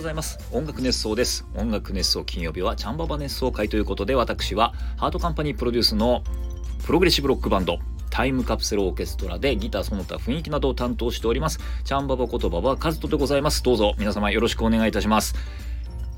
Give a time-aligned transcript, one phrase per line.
[0.00, 0.38] ございます。
[0.50, 1.44] 音楽熱想です。
[1.54, 6.24] 音楽熱想金曜日はチャンババ熱想会ということで私はハートカンパニープロデュースの
[6.86, 7.76] プログレッシブロックバンド
[8.08, 11.60] タイムカプセルオーケストラでギターその他雰囲気などを担当しております。
[11.84, 13.62] チャンババこと馬場カズトでございます。
[13.62, 15.34] どうぞ皆様よろしくお願いいたします。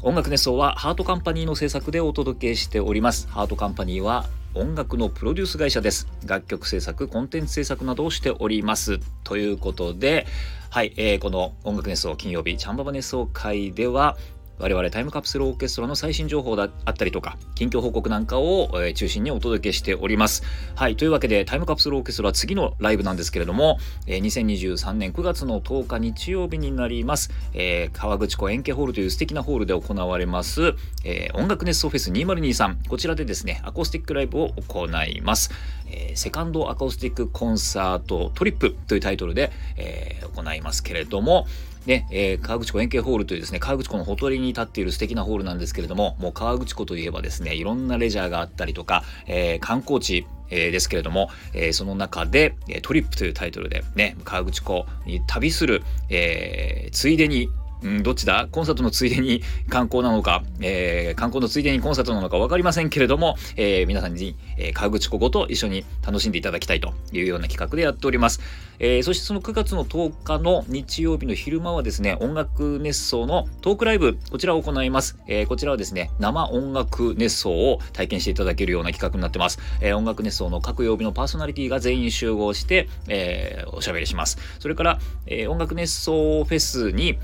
[0.04, 3.26] 音楽熱想はハートカンパニーの制作でお届けしております。
[3.30, 6.08] ハートカンパニーは音楽のプロデュース会社です。
[6.26, 9.00] 楽曲制作コンテンツ制作などをしております。
[9.24, 10.26] ということで
[10.70, 14.16] はい、えー、この音楽熱奏金曜日チャンババ熱奏会では
[14.62, 20.44] 我々タイムカプセルオーケストラの最新情報だったりとか、近況報告なんかを、え中心にお届けしております。
[20.76, 30.74] はい、というわけでタイムカプセルオーケストラ次のライブなんですけれども、え2023年9月の10日日曜日になります、えー、川口湖円形ホールという素敵なホールで行われます、
[31.04, 35.50] えー、音楽熱奏フェス2023、こちらでですね、アコースティックライブを行います。
[35.88, 41.46] えー、セカンドアコースティックコンサートトリップというタイトルで、え行いますけれども、
[41.86, 57.48] ね、えー、河口湖円形ホールというですね、河口湖のほとりに立っている素敵なホールなんですけれども、もう河口湖といえばですね、いろんなレジャーがあったりとか、えー、観光地、えー、ですけれども、えー、その中で、えトリップというタイトルでね、河口湖に旅する、えー、ついでに
[57.82, 58.48] うん、どっちだ？
[58.50, 68.40] コンサートのついでに観光なのか、えー、観光のついでにコンサートなのか分かりませんけれども、えー、皆さんに、えー、河口湖ごと一緒に楽しんでいただきたいというような企画でやっております。
[68.78, 75.18] えー、そしてその9月の10日の日曜日の昼間はですね、音楽熱奏のトークライブ、こちらを行います。
[75.28, 79.60] えー、こちらはですね、生音楽熱奏を体験していただけるような企画になってます。
[79.80, 84.38] えー、音楽熱奏の各曜日のパーソナリティが全員集合して、えー、おしゃべりします。
[84.58, 87.18] それから、えー、音楽熱奏フェスに、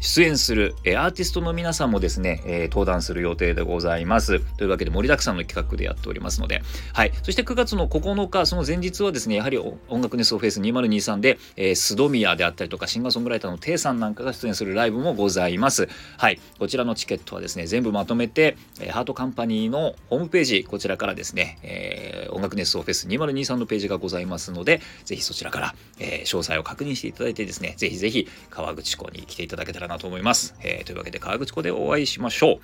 [0.00, 4.40] 出演する、えアーティストの皆さんもですね、え登壇する予定でございます。
[4.56, 7.12] というわけで盛りだくさんの企画でやっておりますので、はい。
[7.22, 15.88] そして9月の9日、その前日はですね、やはり音楽ネスオフェイス2023で、えー、スドミアであったりとか、シンガーソングライターのテイさんなんかが出演するライブもございます。
[16.16, 16.38] はい。
[16.58, 30.54] こちらのチケットはですね、全部まとめて、えハートカンパニーのホームページ、こちらからですね、えー、音楽ネスオフェス2023のページがございますので、ぜひそちらから、えー、詳細を確認していただいてですね、ぜひぜひ川口湖に来ていただけたらなと思います。
[30.62, 32.58] えー、というわけで川口湖でお会いしましょう。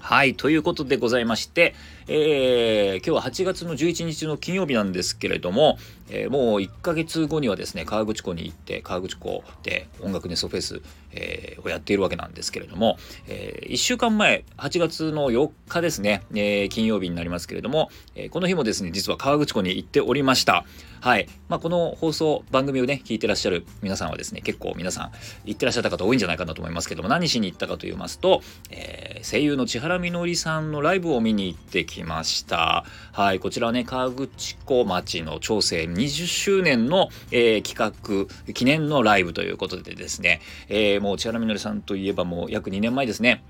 [0.00, 1.74] はい、ということでございまして、
[2.10, 5.76] えー、今日は8月の11日の金曜日なんですけれども、
[6.08, 10.80] えー、もう1ヶ月後にはですね、河口湖に行って、河口湖で音楽ネストフェス、
[11.12, 12.96] えー、をやっているわけなんですけれども、
[13.26, 20.64] えー、1週間前、8月の4日ですね、えー、金曜日になりますけれども、えー、この日もですね、実は河口湖に行っておりました。
[21.00, 21.28] はい。
[21.48, 25.12] まあ、この放送、番組をね、聞いてらっしゃる皆さんはですね、結構皆さん
[25.44, 32.84] 行ってらっしゃった方多いんじゃないかなと思いますけども、何しに行ったかと言いますと、えー、声優の千原みのりさんのライブを見に行ってきました。
[33.12, 33.40] はい。
[33.40, 43.44] こちらはね、河口湖町の調整20周年の、えー、企画、記念のライブということでですね、えー、もう千原みのりさんといえばもう約2年前ですね、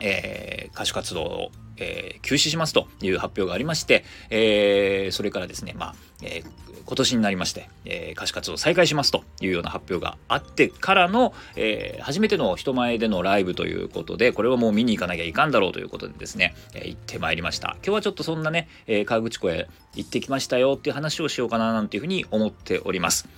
[0.00, 17.76] えー、歌手活動をえー、休止しますという発表がありまして、えー、それからですね、まあ、えー、今年になりまして、え歌手活動再開しますというような発表があってからの、え初めての人前でのライブということで、これはもう見に行かなきゃいかんだろうということでですね、え行ってまいりました。
[17.76, 23.28] 今日はちょっとそんなね、え河口湖へ行ってきましたよっていう話をしようかななんていうふうに思っております。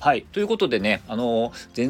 [0.00, 0.22] はい。
[0.32, 1.88] ということでね、あの前、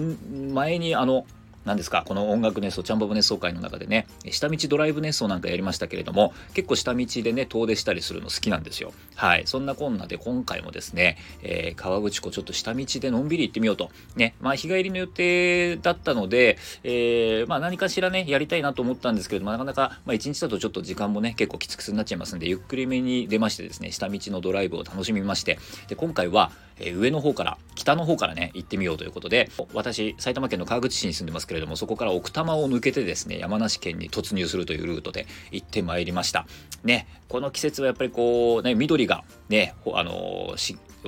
[0.53, 1.25] 前にあの、
[1.70, 2.03] 何ですか？
[2.04, 8.92] この音楽熱奏チャンバボ熱奏会の中でね下道ドライブ熱奏なんかやりましたけれども結構下道でね遠出したりするの好きなんですよ。
[9.14, 9.42] はい。
[9.47, 13.91] そんなこんなで今回もですね、えー、川口湖ちょっと下道でのんびり行ってみようと。
[14.16, 14.34] ね。
[14.41, 25.59] まあ日帰りの予定だったので、えー、まあ何かしらねやりたいなと思ったんですけれどもなかなか、まあ、1日だとちょっと時間もね結構きつくになっちゃいますんでゆっくりめに出ましてですね下道のドライブを楽しみまして。
[25.86, 36.46] で今回はえ上の方から北の方からね行ってみようということで私埼玉県の川口市に住んでますけれどもそこから奥多摩を抜けてですね山梨県に突入するというルートで行ってまいりました。
[36.82, 40.54] ねこの季節はやっぱりこうね緑がねあの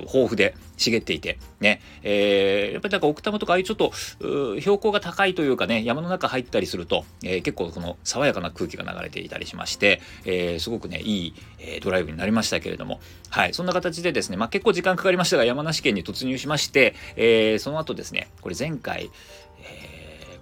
[0.00, 3.92] 豊富で茂っていてね、えー、やっぱりなんか奥多摩とかああいうちょっと
[4.60, 13.00] 標高が高いというかね山の中入ったりすると、えー、結構この爽やかな空気が流れていたりしまして、えー、すごくねいい、えドライブになりましたけれども。
[13.30, 13.54] はい。
[13.54, 19.10] そんな形でですね、まあ、結構時間かかりましたが山梨県に突入しまして、えその後ですねこれ前回、
[19.62, 19.91] えー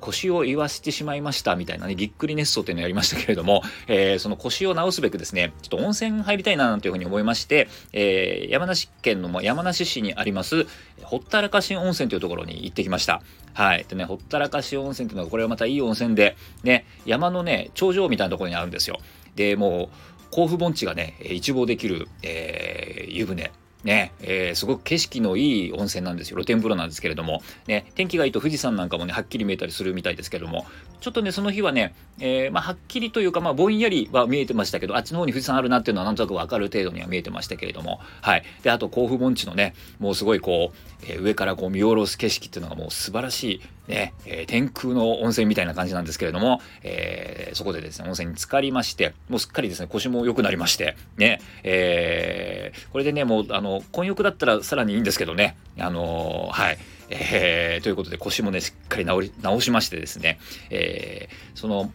[0.01, 10.67] 腰を言わせてしまいましたみたいなね、ぎっくり熱奏っていうのをやりましたけれども、えー、その腰を治すべくですね、ちょっと温泉入りたいななんていうふうに思いまして、えー、山梨県の山梨市にあります、
[11.03, 13.23] ほったらかし温泉というところに行ってきました。
[13.53, 13.85] はい。
[13.89, 19.01] でね、ほったらかし温泉っていうのは、これはまたいい温泉で、ね、山のね、頂上みたいなところにあるんですよ。
[19.35, 23.51] で、もう、甲府盆地がね、一望できる、えー、湯船
[23.85, 26.37] ね、えー、すごく景色のいい温泉なんですよ。
[26.37, 30.67] 露天風呂なんですけれども、ね、天気がいいと富士山なんかもね、はっきり見えたりするみたいですけども、
[31.01, 38.45] ちょっとね、その日はね、えー、まあ、はっきりというか、まあ、ぼんやりは見えてましたけど、あっちの方に富士山あるなっていうのはなんとなくわかる程度には見えてましたけれども、はい。
[38.63, 43.45] で、あと、甲府盆地のね、もうすごいこう、えー、上からこう見下ろす景色っていうのがもう素晴らし
[43.89, 56.79] い、ね、えー、天空の温泉みたいな感じなんですけれども、えそこでですね、温泉に浸かりまして、もうすっかりですね、腰も良くなりまして、ね、えこれでね、もう、あの、混浴だったらさらにいいんですけどね、あのはい。
[57.11, 60.39] えー、ということで腰もね、しっかり治り、治しましてですね、
[60.71, 61.93] えー、その、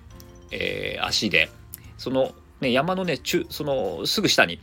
[0.52, 1.50] えー、足で、
[1.98, 4.60] その、ね、山のね、中、その、すぐ下に、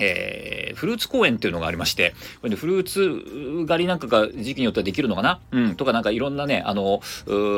[0.00, 5.40] えー、フルーツ公園っていうのがありまして、これ、ね、フルーツ狩りなんかが時期によってはできるのかな？
[5.50, 7.00] うん、とかなんかいろんなね、あの、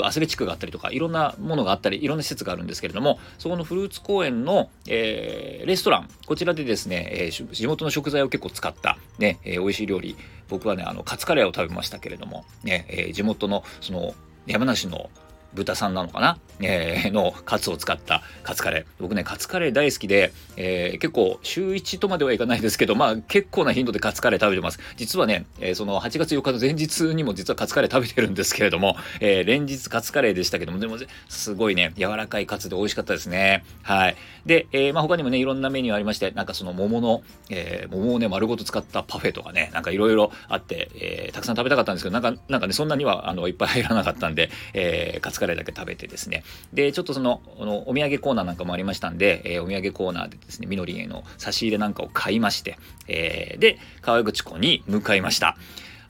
[0.05, 10.17] アスレチックがあったりとか、いろんなものがあったり、いろんな施設があるんですけれども、そこのフルーツ公園の、えー、レストラン、こちらでですね、えー、地元の食材を結構使った、ね、えー、美味しい料理、
[10.50, 14.14] 僕はね、あの、カツカレーを食べましたけれども、ね、えー、地元の、その、
[14.47, 15.08] 山梨の
[15.55, 18.85] 豚さんなのかな、えー、のカツを使ったカツカレー。
[19.00, 24.79] 僕ね、カツカレー大好きで、えー、結構週1とまではいかないですけど、まあ結構な頻度でカツカレー食べてます。
[24.97, 30.99] 実はね、えー、その8月4日の前日にも実はカツカレー食べてるんですけれども、えー、連日カツカレーでしたけども、でも
[31.29, 33.64] すごいね、柔らかいカツで美味しかったですね。
[33.82, 34.17] はい。
[34.46, 46.44] で、えー、まあ他にもね、いろんなメニューありまして、なんかその桃の、えー、桃をね、丸ごと使ったパフェとかね、なんかいろいろあって、えー、たくさん食べたかったんですけど、なんか、なんかね、そんなにはあのいっぱい入らなかったんで、えー、カツカレーだけ食べてですね。
[46.72, 52.78] で、ちょっとその、のお土産コーナーなんかもありましたんで、えー、お土産コーナーでですね、みのりんへの差し入れなんかを買いまして、
[53.08, 55.56] えー、で、河口湖に向かいました。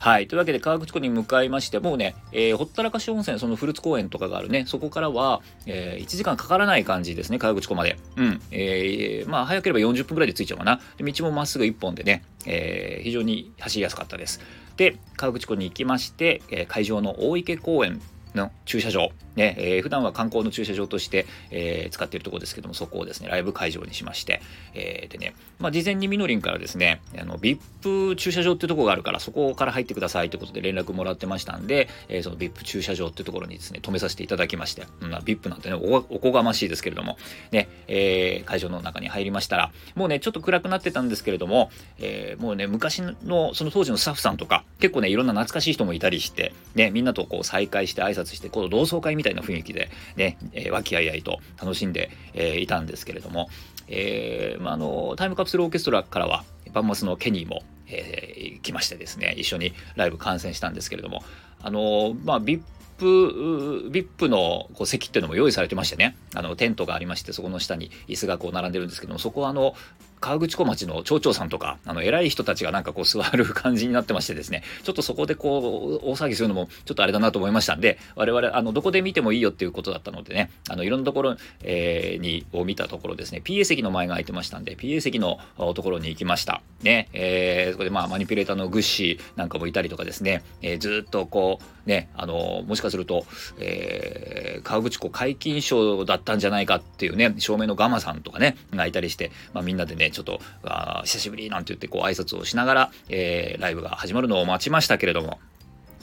[0.01, 0.27] はい。
[0.27, 7.99] というわけで、河口湖に向かいまして、もうね、えー、ほったらかし温泉、そのフルーツ公園とかがあるね、そこからは、えー、1時間かからない感じですね、河口湖まで。
[8.15, 8.41] うん。
[8.49, 10.81] えー、まあ、早ければ40分くらいで着いちゃうかな。
[10.97, 14.41] で道もまっすぐ1本でね、えー、非常に走りやすかったです。
[14.75, 18.01] で、河口湖に行きまして、え、会場の大池公園
[18.35, 24.41] の駐車場、ねえー、普段は観光の駐車場として、えー、使っているところですけども、そこをですね、ライブ会場にしまして、
[24.73, 37.17] えー、でね、まあ、事前にみのりんからですね、あの、VIP 駐車場っていうところがあるから、そこから入ってくださいということで連絡もらってましたんで、えー、その VIP 駐車場っていうところにですね、止めさせていただきまして、うん、VIP なんてねお、おこがましいですけれども、
[37.51, 53.49] ね、えー、会場の中に入りましたら、もうね、ちょっと暗くなってたんですけれども、えー、もうね、昔の、その当時のスタッフさんとか、結構ね、いろんな懐かしい人もいたりして、ね、みんなとこう再会して挨拶して、こう同窓会みたいな雰囲気でね、えー、和気あいあいと楽しんで、えー、いたんですけれども、
[53.87, 61.23] えーまあ、のタイムカプセルオーケストラからはバンマスのケニーも、えー、来ましてですね一緒にライブ観戦したんですけれども
[61.61, 62.61] あのまあ VIP
[63.01, 69.73] VIP のこう席っていうのも用意されてましてね、あのテントがありまして、そこの下に椅子がこう並んでるんですけども、そこはあの、
[70.21, 86.61] 河口湖町の町長さんとか、あの、偉い人たちがなんかこう座る感じになってましてですね、ちょっとそこでこう、大騒ぎするのもちょっとあれだなと思いましたんで、我々、あの、どこで見てもいいよっていうことだったのでね、あの、いろんなところ、えー、に、を見たところですね、PA 席の前が空いてましたんで、PA 席のところに行きました。
[86.83, 93.25] ね、えー、そこでまあ、マニピュレーターのグッシーなんかもいたりとかですね、えー、ずっとこう、ね、あの、もしかすると、
[93.59, 105.39] えー、河口湖解禁賞だったんじゃないかっていうね、照明のガマさんとかね、がいたりして、まあ、みんなでね、ちょっと、あ久しぶりなんて言ってこう挨拶をしながら、えー、ライブが始まるのを待ちましたけれども、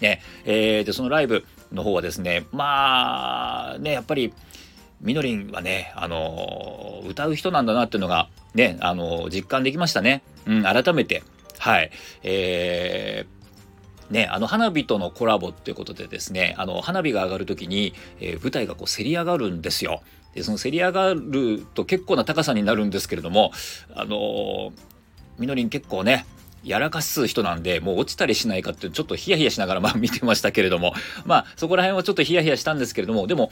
[0.00, 4.32] ね、えー、で、そのライブの方はですね、まあ、ね、やっぱり、
[5.00, 10.22] みのりんはね、あのー、歌う人なんだなっていうのが、ね、あのー、実感できましたね。
[10.46, 11.22] うん、改めて。
[11.58, 11.90] はい。
[12.22, 13.37] えー、
[14.10, 20.02] ね、あの花火とのコラボっていうことでですね、あの花火が上がる時に、えー、舞台がこうせり上がるんですよ。
[20.34, 23.50] でそのせり上がると結構な高さになるんですけれども
[23.94, 24.72] あの
[25.38, 26.26] みのりん結構ね
[26.64, 30.92] やらかす人なんで、もう落ちたりしないかってちょっとヒヤヒヤしながらまあ見てましたけれども、
[31.24, 33.42] まあそこら辺はちょっとヒヤヒヤしたんですけれども、でも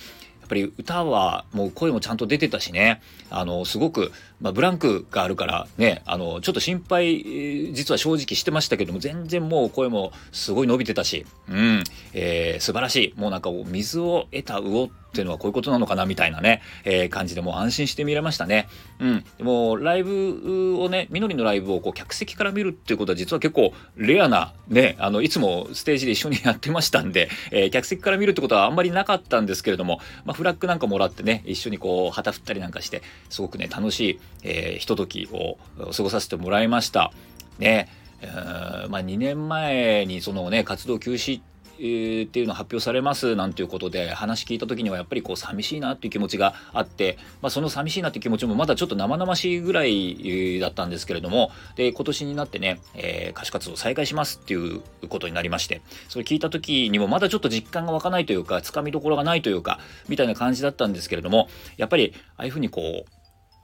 [0.41, 13.21] やっぱり歌はもう声もちゃんと出てたしね、あの、すごく、まあ、ブランクがあるからね、あの、ちょっと心配、実は正直してましたけども、全然もう声もすごい伸びてたし、うん、えー、素晴らしい。
[13.21, 18.69] もうなんか水を得た魚っていうのはこういうことなのかなみたいなね、えー、感じでもう安心して見れましたね。
[19.01, 19.25] うん。
[19.39, 33.01] でも、ライブをね、みのりのライブをこう客席から見るっていうことは実は結構レアな、ね、あの、いつもステージで一緒にやってましたんで、えー、客席から見るってことはあんまりなかったんですけれども、まあ、フラッグなんかもらってね、一緒にこう、旗振ったりなんかして、
[33.31, 35.59] すごくね、楽しい、えー、ひとときを
[35.93, 37.13] 過ごさせてもらいました。
[37.59, 37.89] ね、
[38.21, 41.41] えー、まあ、2年前にそのね、活動休止
[41.77, 59.79] っていうの発表されますなんていうことで話聞いた時にはやっぱりこう寂しいなっていう気持ちがあって、まあ、その寂しいなっていう気持ちもまだちょっと生々しいぐらいだったんですけれどもで今年になってね、えー、歌手活動再開しますっていうことになりましてそれ聞いた時にもまだちょっと実感が湧かないというかつかみどころがないというか
[60.09, 63.16] みたいな感じだったんですけれどもやっぱりああいうふうにこう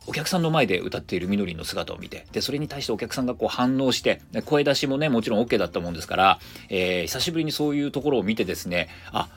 [0.07, 9.29] お客さんの前で歌っているみのりの姿を見てでそれに対してお客さんがこう反応して声出しもねもちろん OK だったもんですから、えー、久しぶりにそういうところを見てですねあ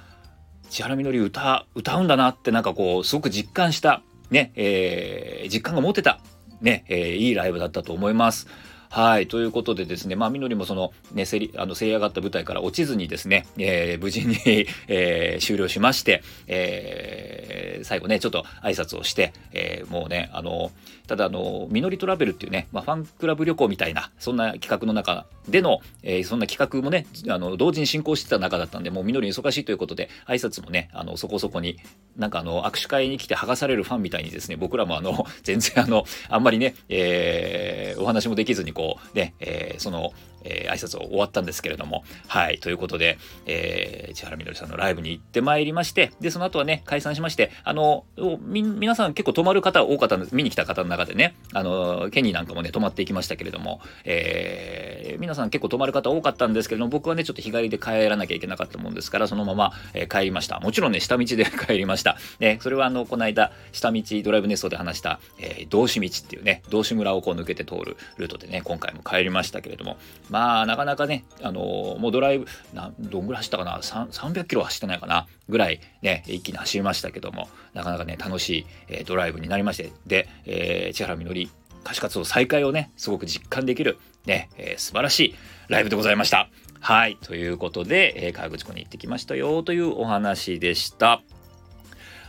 [0.70, 6.20] 千原みのり歌歌うんだなってなんかこうすごく実感したね、えー、実感が持てた
[6.62, 8.48] ね、えー、いいライブだったと思います。
[8.90, 9.28] はい。
[9.28, 14.36] ということでですね、まあ、みのりもその、ね、せり、あの、せり上がった舞台から落ちずにですね、えー、無事に
[14.88, 20.72] えー、終了しまして、えー、最後ね、ちょっと挨拶をして、えー、もうね、あの、
[21.08, 31.78] ただ、あの、みのりトラベルっていうね、まあ、ファンクラブ旅行みたいな、そんな企画の中での、えー、そんな企画もね、あの、同時に進行してた中だったんで、もうみのり忙しいということで、挨拶もね、あの、そこそこに、
[32.18, 40.14] なんかあの、握手会に来て剥がされるファンみたいにですね、僕らもあの、全然あの、あんまりね、えー、お話もできずにこう、こうね、えー、その、
[40.46, 48.06] えー、挨拶を終わったんですけれども、はい、ということで、えー、千原みどりさんのライブに行ってまいりまして、で、その後はね、解散しまして、あの、
[48.42, 60.60] み、皆さん結構泊まる方多かったんです、見に来た方の中でね、あの、ケニーなんかもね、泊まっていきましたけれども、えー、皆さん結構泊まる方多かったんですけれども、僕はね、ちょっと日帰りで帰らなきゃいけなかったもんですから、そのまま、え、帰りました。
[60.60, 62.18] もちろんね、下道で帰りました。
[62.40, 69.98] ね、それはあの、この間、下道ドライブネストで話した、えー、道志道っていうね、道志村をこう抜けて通るルートでね、今回も帰りましたけれども、
[70.36, 81.50] まあ、なかなかね、あのー、もうドライブ、などんぐらい走ったかな、300キロ走ってないかな、ぐらいね、一気に走りましたけども、なかなかね、楽しい、えー、ドライブになりまして、で、えー、千原みのり、
[81.86, 85.36] 歌手活動再開をね、すごく実感できる、ね、えー、素晴らしい
[85.70, 86.50] ライブでございました。
[86.82, 87.16] はい。
[87.22, 91.22] ということで、えー、河口湖に行ってきましたよというお話でした。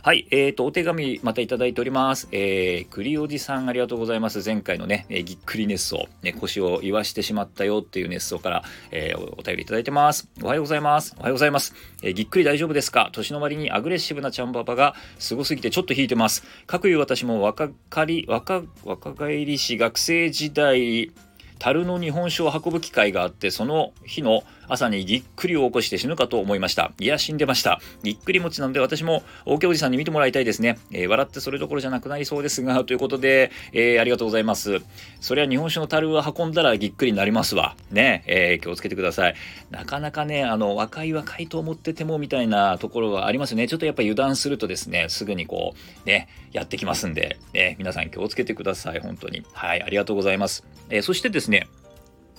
[0.07, 2.29] はい、えーと、お手紙またいただいております。
[2.31, 4.41] えー、栗おじさんありがとうございます。
[4.41, 10.29] 前回のね、えー、ぎっくり熱奏、ね、腰を言わしてしまったよっていう熱奏から、えー、お便りいただいてます。
[10.41, 11.13] おはようございます。
[11.17, 11.75] おはようございます。
[12.03, 13.09] えー、ぎっくり大丈夫ですか？
[13.11, 16.45] 年の割にアグレッシブなチャンババがすごすぎてちょっと引いてます。
[16.67, 21.11] かくいう私も若かり、若、若返りし学生時代、
[21.59, 26.91] 樽の日本酒を運ぶ機会があってその日の朝にぎっくりを起こして死ぬかと思いました。
[26.99, 27.79] いや死んでました。
[28.03, 34.81] ぎっくり餅なので私も大家おじさんに見てもらいたいですね、えー、笑ってそれどころじゃなくなりそうですが ということで、えー、ありがとうございます。
[35.19, 37.75] そりゃ日本酒の樽を運んだらぎっくりになりますわ。
[37.91, 39.35] ねえー、気をつけてください。
[39.71, 43.67] なかなかねあの若い若いと思っててもみたいなところがありますね。
[43.67, 45.73] ちょっとやっぱ油断するとですねすぐにこ
[46.05, 48.99] うねやってきますんで、ね、皆さん気をつけてください。
[48.99, 49.43] 本当に。
[49.53, 51.67] はいありがとうございます、えそしてですね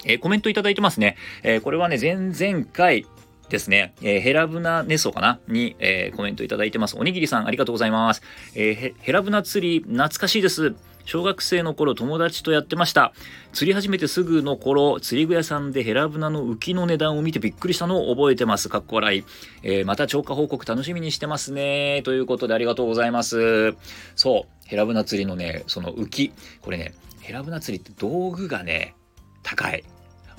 [0.05, 1.17] えー、コメントいただいてますね。
[1.43, 3.07] えー、これはね、前々回、
[3.49, 5.41] ですね、えー、ヘラブナネソかな？
[5.49, 6.99] に、えー、コメントいただいてます。
[6.99, 8.21] おにぎりさん、ありがとうございます。
[8.55, 10.75] えー、ヘラブナ釣り、懐かしいです。
[11.07, 13.15] 小学生の頃、友達とやってました。
[13.55, 18.69] 釣り始めてすぐの頃、釣り具屋さんでヘラブナの浮きの値段を見てびっくりしたのを覚えてます。
[18.69, 19.25] かっこ笑い。
[19.63, 22.03] え、また超過報告楽しみにしてますね。
[22.05, 23.75] ということでありがとうございます。
[24.15, 26.33] そう、ヘラブナ釣りのね、その浮き。
[26.61, 28.95] これね、ヘラブナ釣りって道具がね、
[29.49, 29.83] 高い。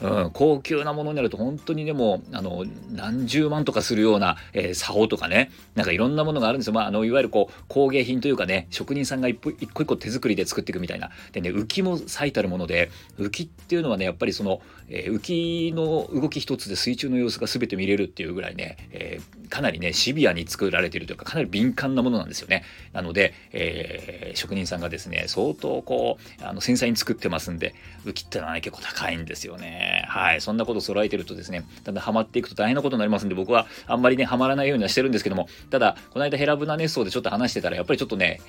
[0.01, 11.11] うん、高級なものになると本当にでもあの何十万とかするような、えー、竿とかねなんかいろんなものがあるんですよ、まあ、あのいわゆるこう工芸品というかね職人さんが一個一個手作りで作っていくみたいな。
[11.31, 22.63] でね浮きも最たるもので浮きっていうのはねやっぱりその、えー、浮きの動き一つで水中の様子が全て見れるっていうぐらいね、えー、かなりねシビアに作られているというかかなり敏感なものなんですよね。
[22.93, 27.75] なので、えー、職人さんがですね相当こうあの繊細に作ってますんで
[28.05, 29.88] 浮きってのはね結構高いんですよね。
[30.07, 30.41] はい。
[30.41, 38.41] そんなこと揃えてるとですね、だんだんハマっていくと大変なことになりますんで、僕はあんまりね、ハマらないようにはしてるんですけども、ただ、この間ヘラブナ熱奏でちょっと話してたら、やっぱりちょっとね、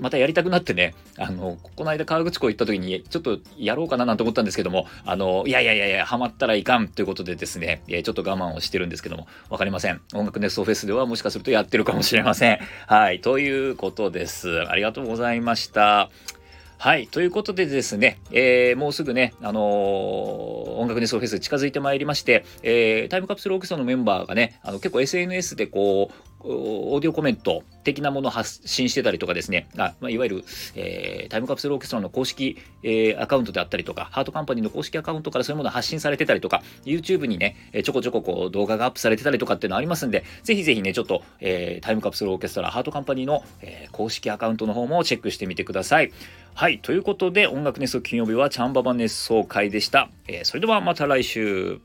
[0.00, 10.00] またやりたくなってね、あの、この間河口湖行った時に、ちょっとやろうかななんて思ったんですけども、あの、いやいやいやいや、ハマったらいかんということでですね、ちょっと我慢をしてるんですけども、わかりません。
[10.14, 12.58] 音楽熱奏フェスではもしかするとやってるかもしれません。
[12.86, 13.20] はい。
[13.20, 14.66] ということです。
[14.68, 16.10] ありがとうございました。
[16.78, 17.08] はい。
[17.08, 19.62] ということでですね、えー、もうすぐね、あのー、
[20.76, 26.14] 音楽熱ソフェス近づいてまいりまして、えー、タイムカプセルオーケストラのメンバーがね、あの結構 SNS でこう、
[26.46, 46.12] オーディオコメント的なものを発信してたりとかですね、あまあ、いわゆる、えー、タイムカプセルオーケストラの公式、えー、アカウントであったりとか、ハートカンパニーの公式アカウントからそういうものを発信されてたりとか、YouTube にね、ちょこちょここう動画がアップされてたりとかっていうのありますんで、ぜひぜひね、ちょっと、えー、タイムカプセルオーケストラ、ハートカンパニーの、え、公式アカウントの方もチェックしてみてください。
[46.54, 50.10] はい、ということで、音楽熱奏金曜日はチャンババ熱奏会でした。
[50.28, 51.80] え、それではまた来週。